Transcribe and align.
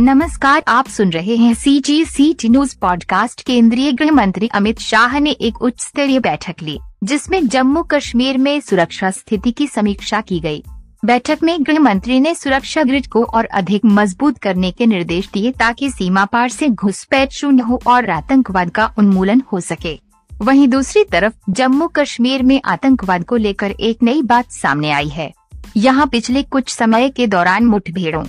नमस्कार, 0.00 0.62
आप 0.68 0.88
सुन 0.88 1.10
रहे 1.10 1.36
हैं 1.36 1.54
C 1.54 1.80
G 1.80 2.04
C 2.04 2.32
T 2.34 2.48
news 2.48 2.76
podcast 2.78 3.42
केंद्रीय 3.42 3.92
गृह 3.92 4.10
मंत्री 4.10 4.48
अमित 4.48 4.78
शाह 4.78 5.18
ने 5.18 5.30
एक 5.30 5.62
उच्च 5.62 5.80
स्तरीय 5.80 6.20
बैठक 6.20 6.54
ली, 6.62 6.78
जिसमें 7.04 7.48
जम्मू 7.48 7.82
कश्मीर 7.82 8.38
में 8.38 8.60
सुरक्षा 8.60 9.10
स्थिति 9.10 9.50
की 9.50 9.66
समीक्षा 9.66 10.20
की 10.20 10.40
गई। 10.40 10.64
बैठक 11.04 11.38
में 11.42 11.62
गृह 11.62 11.78
मंत्री 11.78 12.20
ने 12.20 12.34
सुरक्षा 12.34 12.82
ग्रिड 12.82 13.06
को 13.06 13.24
और 13.24 13.44
अधिक 13.44 13.84
मज़बूत 13.84 14.38
करने 14.38 14.70
के 14.70 14.86
निर्देश 14.86 15.28
दिए 15.34 15.52
ताकि 15.52 15.90
सीमा 15.90 16.24
पार 16.24 16.48
से 16.48 16.68
घुसपैठ 16.68 17.32
शून्य 17.32 17.62
हो 17.62 17.80
और 17.86 18.10
आतंकवाद 18.10 18.70
का 18.70 18.94
उन्मूलन 18.98 19.42
हो 19.52 19.60
सके। 19.60 20.00
वहीं 20.42 20.68
दूसरी 20.68 21.04
तरफ़, 21.04 21.32
जम्मू 21.50 21.88
कश्मीर 21.88 22.42
में 22.42 22.60
आतंकवाद 22.64 23.24
को 23.24 23.36
लेकर 23.36 23.70
एक 23.70 24.02
नई 24.02 24.22
बात 24.22 24.52
सामने 24.52 24.90
आई 24.90 25.08
है। 25.08 25.32
यहाँ 25.76 26.06
पिछले 26.06 26.42
कुछ 26.42 26.68
समय 26.68 27.10
के 27.10 27.26
दौरान 27.26 27.64
मुठभेड़ों 27.64 28.24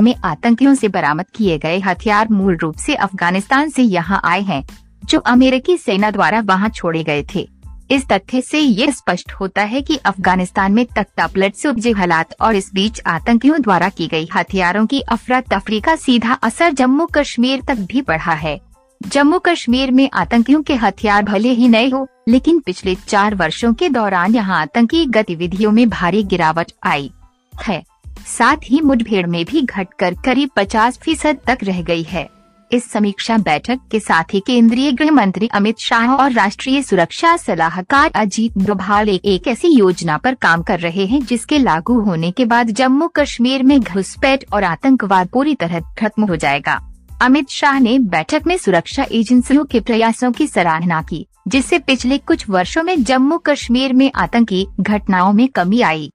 में 0.00 0.14
आतंकियों 0.24 0.74
से 0.74 0.88
बरामद 0.88 1.26
किए 1.34 1.58
गए 1.58 1.78
हथियार 1.78 2.28
मूल 2.28 2.56
रूप 2.56 2.76
से 2.76 2.94
अफ़गानिस्तान 2.94 3.70
से 3.70 3.82
यहाँ 3.82 4.20
आए 4.24 4.40
हैं, 4.40 4.64
जो 5.04 5.18
अमेरिकी 5.18 5.76
सेना 5.76 6.10
द्वारा 6.10 6.40
वहाँ 6.40 6.68
छोड़े 6.68 7.02
गए 7.04 7.24
थे। 7.34 7.48
इस 7.90 8.06
तथ्य 8.08 8.40
से 8.40 8.58
ये 8.58 8.90
स्पष्ट 8.92 9.32
होता 9.32 9.62
है 9.62 9.80
कि 9.82 9.96
अफ़गानिस्तान 9.96 10.72
में 10.72 10.84
तख्तापलट 10.86 11.54
से 11.54 11.68
उपजे 11.68 11.90
हालात 11.90 12.34
और 12.40 12.56
इस 12.56 12.70
बीच 12.74 13.00
आतंकियों 13.06 13.60
द्वारा 13.62 13.88
की 13.88 14.06
गई 14.06 14.28
हथियारों 14.34 14.86
की 14.86 15.00
अफरा 15.00 15.40
तफरी 15.40 15.80
का 15.80 15.96
सीधा 15.96 16.32
असर 16.32 16.72
जम्मू 16.72 17.06
कश्मीर 17.06 17.62
तक 17.62 17.78
भी 17.90 18.02
बढ़ा 18.02 18.34
है। 18.34 18.58
जम्मू 19.00 19.38
कश्मीर 19.38 19.90
में 19.90 20.08
आतंकियों 20.14 20.62
के 20.62 20.74
हथियार 20.74 21.22
भले 21.22 21.50
ही 21.50 21.68
नए 21.68 21.88
हो, 21.88 22.06
लेकिन 22.28 22.60
पिछले 22.60 22.94
चार 22.94 23.34
वर्षों 23.34 23.72
के 23.74 23.88
दौरान 23.88 24.34
यहाँ 24.34 24.60
आतंकी 24.60 25.04
गतिविधियों 25.06 25.70
में 25.72 25.88
भारी 25.88 26.22
गिरावट 26.22 26.72
आई 26.84 27.10
है। 27.66 27.82
साथ 28.26 28.56
ही 28.64 28.80
मुठभेड़ 28.80 29.26
में 29.26 29.44
भी 29.44 29.62
घटकर 29.62 30.14
करीब 30.14 30.50
50 30.56 30.98
फ़ीसद 30.98 31.38
तक 31.46 31.58
रह 31.62 31.82
गई 31.82 32.02
है। 32.02 32.28
इस 32.72 32.90
समीक्षा 32.90 33.38
बैठक 33.38 33.78
के 33.90 34.00
साथ 34.00 34.24
ही 34.34 34.42
केंद्रीय 34.46 34.92
गृह 34.92 35.10
मंत्री 35.10 35.48
अमित 35.52 35.78
शाह 35.78 36.14
और 36.14 36.32
राष्ट्रीय 36.32 36.82
सुरक्षा 36.82 37.36
सलाहकार 37.36 38.10
अजीत 38.14 38.58
डोभाल 38.58 39.08
एक, 39.08 39.48
ऐसी 39.48 39.68
योजना 39.68 40.16
पर 40.16 40.34
काम 40.34 40.62
कर 40.62 40.80
रहे 40.80 41.06
हैं 41.06 41.24
जिसके 41.24 41.58
लागू 41.58 42.00
होने 42.00 42.30
के 42.30 42.44
बाद 42.44 42.66
जम्मू 42.66 43.08
कश्मीर 43.08 43.62
में 43.62 43.80
घुसपैठ 43.80 44.44
और 44.52 44.64
आतंकवाद 44.64 45.28
पूरी 45.28 45.54
तरह 45.54 45.80
खत्म 45.80 46.24
हो 46.24 46.36
जाएगा। 46.36 46.92
अमित 47.22 47.50
शाह 47.50 47.78
ने 47.78 47.98
बैठक 47.98 48.42
में 48.46 48.58
सुरक्षा 48.58 49.06
एजेंसियों 49.12 49.64
के 49.64 49.80
प्रयासों 49.80 50.32
की 50.32 50.46
सराहना 50.46 51.02
की 51.02 51.26
जिससे 51.48 51.78
पिछले 51.78 52.18
कुछ 52.18 52.48
वर्षों 52.48 52.82
में 52.82 53.02
जम्मू 53.02 53.38
कश्मीर 53.38 53.92
में 53.92 54.10
आतंकी 54.14 54.66
घटनाओं 54.80 55.32
में 55.32 55.48
कमी 55.48 55.80
आई। 55.80 56.12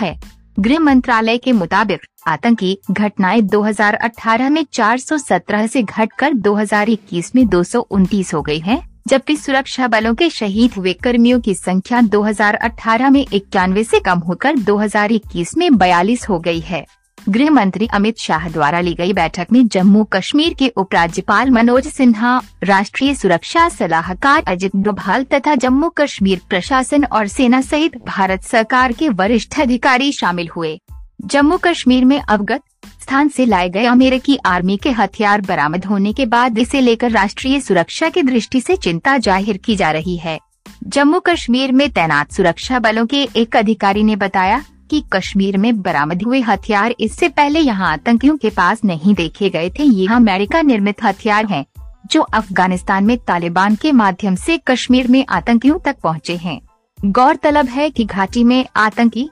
है। 0.00 0.35
गृह 0.60 0.78
मंत्रालय 0.78 1.38
के 1.38 1.52
मुताबिक 1.52 2.00
आतंकी 2.26 2.78
घटनाएँ 2.90 3.42
2018 3.42 4.50
में 4.50 4.64
417 4.64 5.68
से 5.68 5.82
घटकर 5.82 6.32
2021 6.32 7.34
में 7.34 7.48
दो 7.48 7.62
हो 8.34 8.42
गई 8.42 8.58
हैं, 8.58 9.00
जबकि 9.06 9.36
सुरक्षा 9.36 9.88
बलों 9.88 10.14
के 10.14 10.30
शहीद 10.30 10.72
हुए 10.72 10.92
कर्मियों 10.92 11.40
की 11.40 11.54
संख्या 11.54 12.00
2018 12.00 13.10
में 13.10 13.26
इक्यानवे 13.32 13.84
से 13.84 14.00
कम 14.00 14.18
होकर 14.18 14.56
2021 14.56 15.56
में 15.56 15.70
42 15.70 16.28
हो 16.28 16.38
गई 16.38 16.60
है। 16.60 16.86
गृह 17.28 17.50
मंत्री 17.50 17.86
अमित 17.86 18.18
शाह 18.18 18.48
द्वारा 18.48 18.80
ली 18.80 18.92
गई 18.94 19.12
बैठक 19.12 19.46
में 19.52 19.66
जम्मू 19.68 20.02
कश्मीर 20.04 20.54
के 20.54 20.68
उपराज्यपाल 20.76 21.50
मनोज 21.50 21.86
सिन्हा, 21.86 22.40
राष्ट्रीय 22.64 23.14
सुरक्षा 23.14 23.68
सलाहकार 23.68 24.42
अजित 24.48 24.76
डोभाल 24.76 25.24
तथा 25.24 25.54
जम्मू 25.54 25.88
कश्मीर 25.88 26.40
प्रशासन 26.50 27.04
और 27.04 27.26
सेना 27.26 27.60
सहित 27.60 27.96
भारत 28.06 28.42
सरकार 28.42 28.92
के 28.92 29.08
वरिष्ठ 29.10 29.60
अधिकारी 29.60 30.12
शामिल 30.12 30.48
हुए। 30.56 30.78
जम्मू 31.24 31.56
कश्मीर 31.56 32.04
में 32.04 32.20
अवगत 32.20 32.62
स्थान 33.02 33.28
से 33.28 33.44
लाए 33.46 33.68
गए 33.68 33.84
अमेरिकी 33.84 34.38
आर्मी 34.46 34.76
के 34.76 34.90
हथियार 34.90 35.40
बरामद 35.40 35.84
होने 35.84 36.12
के 36.12 36.26
बाद 36.26 36.58
इसे 36.58 36.80
लेकर 36.80 37.10
राष्ट्रीय 37.10 37.60
सुरक्षा 37.60 38.08
की 38.08 38.22
दृष्टि 38.22 38.60
से 38.60 38.76
चिंता 38.76 39.16
ज़ाहिर 39.18 39.56
की 39.56 39.76
जा 39.76 39.90
रही 39.90 40.16
है। 40.16 40.38
जम्मू 40.86 41.20
कश्मीर 41.20 41.72
में 41.72 41.88
तैनात 41.90 42.32
सुरक्षा 42.32 42.78
बलों 42.78 43.06
के 43.06 43.28
एक 43.36 43.56
अधिकारी 43.56 44.02
ने 44.02 44.16
बताया 44.16 44.64
कि 44.90 45.02
कश्मीर 45.12 45.56
में 45.56 45.80
बरामद 45.82 46.22
हुए 46.22 46.40
हथियार 46.40 46.94
इससे 47.00 47.28
पहले 47.28 47.60
यहाँ 47.60 47.92
आतंकियों 47.92 48.36
के 48.36 48.50
पास 48.50 48.84
नहीं 48.84 49.14
देखे 49.14 49.50
गए 49.50 49.70
थे। 49.70 49.82
ये 49.82 50.06
अमेरिका 50.14 50.62
निर्मित 50.62 51.02
हथियार 51.02 51.46
हैं, 51.46 51.64
जो 52.06 52.20
अफ़गानिस्तान 52.22 53.04
में 53.04 53.16
तालिबान 53.18 53.74
के 53.74 53.92
माध्यम 53.92 54.34
से 54.34 54.58
कश्मीर 54.68 55.08
में 55.08 55.24
आतंकियों 55.28 55.78
तक 55.78 55.96
पहुँचे 56.02 56.36
हैं। 56.36 56.60
गौरतलब 56.98 57.68
है 57.68 57.90
कि 57.90 58.04
घाटी 58.04 58.44
में 58.44 58.64
आतंकी 58.76 59.28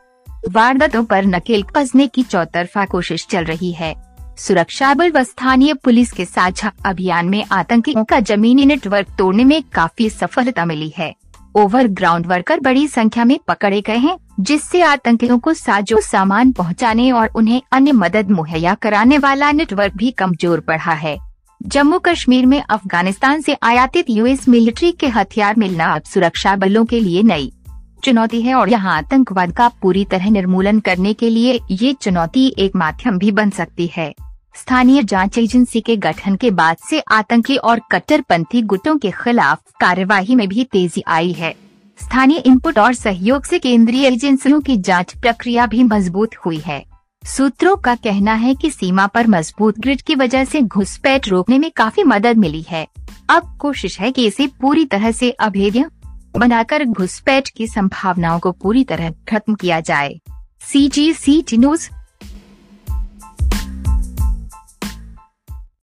वारदातों 0.50 1.04
पर 1.04 1.25
नकेल 1.25 1.62
कसने 1.76 2.06
की 2.06 2.22
चौतरफा 2.22 2.84
कोशिश 2.84 3.26
चल 3.26 3.44
रही 3.44 3.72
है। 3.72 3.94
सुरक्षा 4.38 4.93
बल 4.94 5.10
व 5.10 5.22
स्थानीय 5.22 5.75
पुलिस 5.75 6.12
के 6.12 6.25
साझा 6.25 6.72
अभियान 6.87 7.28
में 7.28 7.44
आतंकियों 7.53 8.04
का 8.04 8.20
जमीनी 8.20 8.64
नेटवर्क 8.64 9.14
तोड़ने 9.19 9.44
में 9.44 9.62
काफ़ी 9.75 10.09
सफलता 10.10 10.64
मिली 10.64 10.93
है। 10.97 11.14
ओवर 11.54 11.87
ग्राउंड 11.88 12.26
वर्कर 12.26 12.60
बड़ी 12.60 12.87
संख्या 12.88 13.25
में 13.25 13.38
पकड़े 13.48 13.81
गए 13.81 13.97
हैं, 13.97 14.16
जिससे 14.41 14.81
आतंकियों 14.82 15.38
को 15.38 15.53
साजो 15.54 16.00
सामान 16.00 16.50
पहुँचाने 16.53 17.10
और 17.12 17.31
उन्हें 17.37 17.60
अन्य 17.72 17.92
मदद 17.92 18.31
मुहैया 18.31 18.75
कराने 18.75 19.19
वाला 19.19 19.50
नेटवर्क 19.53 19.97
भी 19.97 20.10
कमज़ोर 20.10 20.60
पड़ा 20.60 20.93
है। 20.94 21.16
जम्मू 21.60 21.98
कश्मीर 21.98 22.47
में 22.47 22.60
अफ़गानिस्तान 22.60 23.41
से 23.41 23.56
आयातित 23.62 24.10
यूएस 24.10 24.48
मिलिट्री 24.48 24.91
के 24.93 25.09
हथियार 25.09 25.56
मिलना 25.59 25.93
अब 25.94 26.03
सुरक्षा 26.04 26.56
बलों 26.56 26.84
के 26.84 27.00
लिए 27.00 27.22
नई 27.22 27.50
चुनौती 28.04 28.43
है 28.43 28.54
और 28.54 28.69
यहाँ 28.69 28.97
आतंकवाद 28.97 29.53
का 29.53 29.69
पूरी 29.82 30.04
तरह 30.04 30.31
निर्मूलन 30.31 30.81
करने 30.81 31.12
के 31.12 31.31
लिए 31.31 31.59
ये 31.70 31.93
चुनौती 31.93 32.47
एक 32.59 32.76
माध्यम 32.76 33.19
भी 33.19 33.31
बन 33.31 33.50
सकती 33.50 33.91
है। 33.97 34.12
स्थानीय 34.54 35.03
जाँच 35.03 35.38
एजेंसी 35.38 35.81
के 35.81 35.97
गठन 35.97 36.37
के 36.37 36.50
बाद 36.50 36.76
से 36.91 37.00
आतंकी 37.00 37.56
और 37.56 37.81
कट्टरपंथी 37.91 38.62
गुटों 38.62 38.97
के 38.98 39.10
खिलाफ 39.10 39.62
कार्यवाही 39.81 40.34
में 40.34 40.48
भी 40.48 40.65
तेज़ी 40.65 41.03
आई 41.06 41.32
है। 41.32 41.54
स्थानीय 42.00 42.38
इनपुट 42.38 42.78
और 42.78 42.94
सहयोग 42.94 43.44
से 43.44 43.59
केंद्रीय 43.59 44.06
एजेंसियों 44.06 44.60
की 44.60 44.76
जाँच 44.76 45.14
प्रक्रिया 45.16 45.66
भी 45.66 45.82
मज़बूत 45.82 46.37
हुई 46.47 46.59
है। 46.59 46.84
सूत्रों 47.22 47.76
का 47.76 47.94
कहना 47.94 48.34
है 48.34 48.54
कि 48.54 48.70
सीमा 48.70 49.06
पर 49.06 49.26
मज़बूत 49.26 49.78
ग्रिड 49.78 50.03
की 50.03 50.14
वजह 50.14 50.44
से 50.44 50.60
घुसपैठ 50.60 51.28
रोकने 51.28 51.59
में 51.59 51.70
काफ़ी 51.70 52.04
मदद 52.04 52.37
मिली 52.37 52.62
है। 52.62 52.87
अब 53.31 53.56
कोशिश 53.60 54.00
है 54.00 54.12
कि 54.12 54.26
इसे 54.26 54.47
पूरी 54.60 54.84
तरह 54.84 55.10
से 55.10 55.31
अभेद्य 55.31 55.91
बनाकर 56.37 56.84
घुसपैठ 56.84 57.48
की 57.48 57.66
संभावनाओं 57.66 58.38
को 58.38 58.53
पूरी 58.53 58.84
तरह 58.84 59.10
खत्म 59.28 59.54
किया 59.54 59.81
जाए। 59.81 60.19
सी 60.60 60.88
जी 60.88 61.12
सी 61.12 61.43
टी 61.43 61.56
न्यूज़ 61.59 61.88